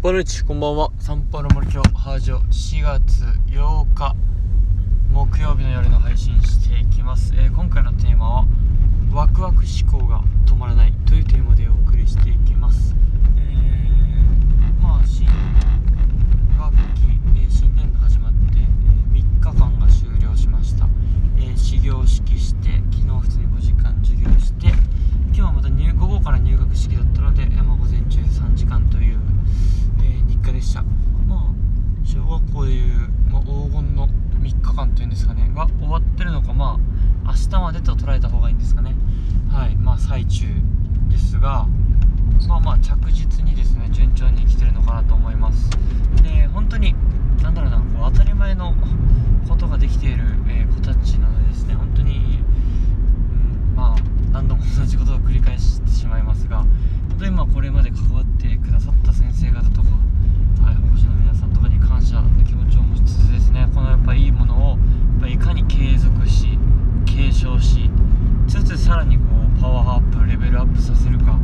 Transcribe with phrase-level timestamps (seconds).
[0.00, 0.92] ボルチこんばんは。
[1.00, 4.14] 散歩の森京ハージョ4月8日
[5.12, 8.46] 木曜日の夜の配信していきます、えー今回のテーマは
[9.12, 12.94] ワクワク思考が止まらないというテーマでお送りしていきます
[13.36, 17.02] えー、まあ新学期、
[17.34, 20.86] えー新年度始まって、えー3日間が終了しました、
[21.38, 29.18] えー始業式して昨日普通に5時間授業して今日はまた入午後から入学式だったので、えーまあ午前中3時間という、
[30.00, 30.82] えー日課でした
[31.26, 31.54] まあ
[32.04, 34.08] 小学校でいう、まあ、黄金の
[34.40, 36.78] 3日間というんですかねが終わってるのかま
[37.24, 38.94] あ明日までと捉えた方がいいんですかね。
[39.52, 39.76] はい。
[39.76, 40.46] まあ最中
[41.10, 41.66] ですが
[42.48, 45.68] まあまあ着実にですね順調に来てるのかなと思います。
[46.22, 46.94] で本当に
[47.42, 48.74] なんだろうなこう当たり前の
[49.46, 52.38] ことができている、えー子たちなのでですね本当に、
[53.30, 53.96] うん、まあ
[54.32, 56.68] 何度も同じことを繰り返してしまいますが本
[57.18, 59.88] 当にまあこれまで関わってくださった先生方とか、
[60.64, 66.58] はい、保護者の皆さんとかに感謝の気持ちを持ちつつですねこのやっぱいいものをやっぱいかに継続し
[67.18, 67.90] 継承し
[68.88, 71.38] さらにこうパワーアップレベルアップさせるか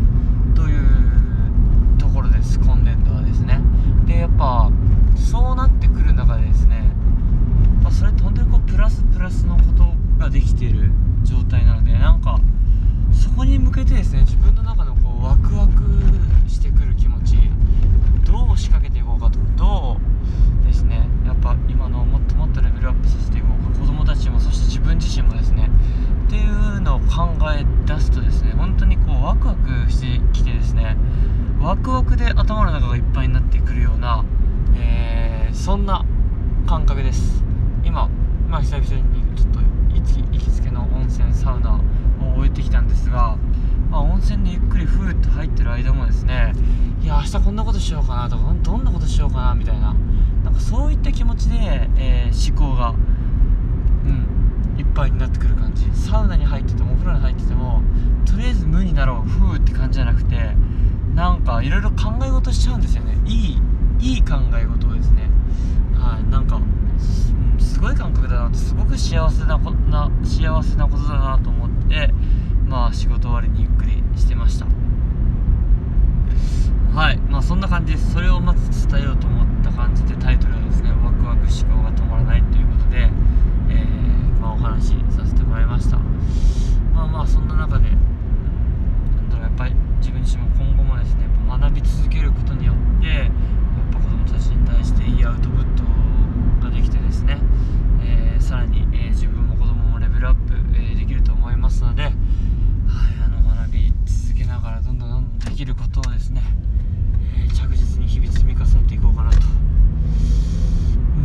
[0.57, 3.61] というところです今年度はですね。
[4.07, 4.71] でやっぱ
[5.15, 6.91] そうなってくる中でですね
[7.83, 9.85] まあそれって本当にこうプラスプラスのこと
[10.19, 10.91] ができている
[11.23, 12.41] 状態なのでなんか
[13.13, 15.83] そこに向けてですね自分の中のこうワクワク
[16.49, 17.37] してくる気持ち
[18.25, 19.99] どう仕掛けていこうかとど
[20.63, 25.69] うですねやっぱ今のもっともっとレベルアップさせていこうか子供たちもそして自分自身もですね
[26.27, 30.97] っていうのを考え出すとですね本当にこうワクワクしてきてですね
[31.65, 34.23] ワクワクで頭の中がいっぱいになってくるような、
[34.77, 36.05] えーそんな
[36.67, 37.43] 感覚です。
[37.85, 38.11] 今、
[38.51, 39.61] まあ、久々にちょっと
[39.95, 41.81] 行きつけの温泉サウナを
[42.37, 43.39] 終えてきたんですが、
[43.91, 46.53] まあ、温泉でゆっくりふーっと入ってる間もですね
[47.01, 49.95] いや明日こんなことしようかなとかどんなことしようかなみたいな
[50.45, 55.89] なんかそういった気持ちで、えー思考がうんいっぱいになってくる感じ。
[55.95, 57.81] サウナに入っててもお風呂に入ってても
[58.27, 60.37] とりあえず無になろうふーって感じじゃなくて
[61.15, 63.17] なんかいろいろ考え事しちゃうんですよね。
[63.25, 63.59] いい
[64.01, 65.31] いい考え事をですね。
[65.95, 66.61] はいなんか
[67.59, 72.13] すごい感覚だなってすごく幸せなこな幸せなことだなと思って
[72.67, 74.67] まあ仕事終わりにゆっくりしてました。
[76.95, 78.13] はいまあそんな感じです。
[78.13, 83.11] それをまず伝えようと思った感じでタイトルはですねワクワク思考が止まらないということで、
[83.69, 85.99] えーまあ、お話しさせてもらいました
[86.95, 93.29] まあまあそんな中でうんなんだろうやっぱり自分自身も今後もですねやっぱ学び続けることによってやっ
[93.93, 95.83] ぱ子供たちに対していいアウトプット
[96.65, 97.39] ができてですね、
[98.03, 102.13] えーさらに、えー自分も子供もレベルアップ、えーできると思いますので、はい、
[103.25, 106.43] あの学び続けながらどんどんどんどんできることをですね、
[107.39, 109.39] えー着実に日々積み重ねていこうかなと、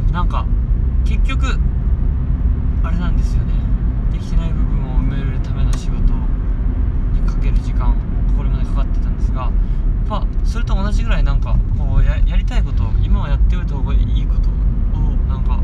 [0.08, 0.46] うん、なんか
[1.04, 1.60] 結局
[2.84, 3.54] あれなんですよね。
[4.14, 6.14] できてない部分を埋めるための仕事
[7.12, 7.94] にかける時間
[8.38, 9.52] これまでかかってたんですがやっ
[10.08, 14.48] ぱそれと同じぐらいなんかこうやりたいこと今はやっておいた方がいいこと
[14.98, 15.60] をなんか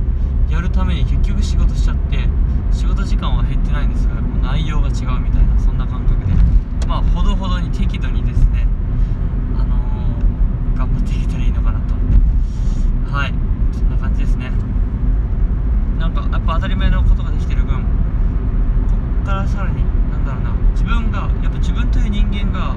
[0.49, 2.27] やるために結局仕事しちゃって
[2.73, 5.47] 仕事時間は減ってないんですがこう内容が違うみたい
[5.77, 6.33] な感覚で
[6.87, 8.67] まあほどほどに適度にですね
[9.57, 11.95] あのー頑張っていけたらいいのかなと
[13.11, 13.33] はい
[13.71, 14.51] そんな感じですね
[15.97, 17.83] なんかやっぱ当たり前のことができてる分こ
[19.23, 22.75] っからさらになんだろうな自分がやっぱ自分という人間が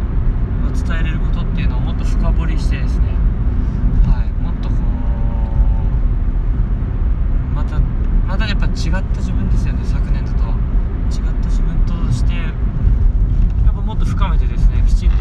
[0.73, 3.09] 伝えれることっていうのをもっと深掘りしてですね
[4.07, 4.79] はいもっとこう
[7.55, 7.81] また
[8.27, 8.55] またや
[8.89, 10.39] 違った自分ですよね昨年度と。
[11.13, 12.49] 違った自分としてや
[13.71, 15.17] っぱもっと深めてですねきちんと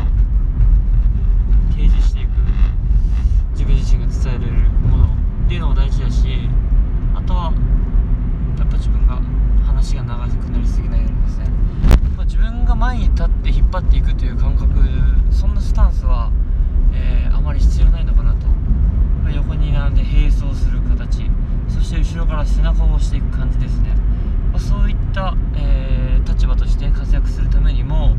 [1.75, 2.29] 掲示していく。
[3.51, 5.05] 自分自身が伝えられるもの。
[5.05, 6.47] っていうのも大事だし
[7.13, 7.51] あとは
[8.57, 9.19] やっぱ自分が
[9.65, 11.49] 話が長くなりすぎないようにですね。
[12.15, 14.69] まあ自分が前に立って引っ張っていくという感覚
[15.29, 16.31] そんなスタンスは、
[16.93, 18.47] えーあまり必要ないのかなと、
[19.23, 20.79] まあ横に並んで並走する
[21.87, 23.95] して後ろから背中を押していく感じですね、
[24.51, 28.15] まあそういった、えー立場として活躍するためにもやっ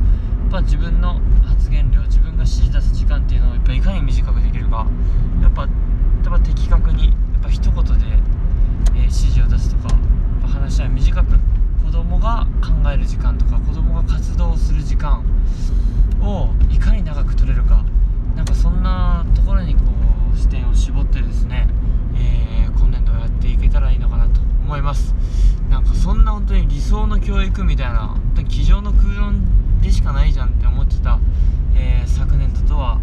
[0.50, 4.86] ぱ自分の発言量自分が指示出す時間っていうのをやっぱいかに短くできるか
[5.42, 5.70] やっぱやっ
[6.24, 7.90] ぱ的確にやっぱ一言で、
[8.96, 11.38] えー指示を出すとかやっぱ話は短く
[11.84, 15.22] 子供が考える時間とか子供が活動する時間
[16.22, 17.84] をいかに長く取れるか
[18.34, 19.82] なんかそんなところにこ
[20.34, 21.68] う視点を絞ってですね、
[22.16, 25.14] えー今年度やっていけたらいいのかなと思います
[25.68, 31.18] なんかそんな本当に理想の教育みたいな机上の空論でしかないじゃんって思ってた、
[31.74, 33.00] えー昨年度とは、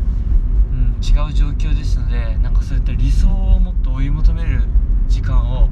[0.71, 4.63] うん、違う状況ですのでなんかそういった理想をもっと追い求める
[5.07, 5.69] 時間を、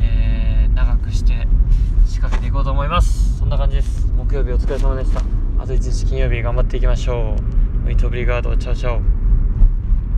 [0.00, 1.46] えー、長くして
[2.06, 3.38] 仕掛けていこうと思います。
[3.38, 4.06] そんな感じです。
[4.16, 5.20] 木曜日お疲れ様でした。
[5.58, 7.36] あと1日金曜日頑張っていきましょ
[7.86, 7.88] う。
[7.88, 8.16] ウィトブ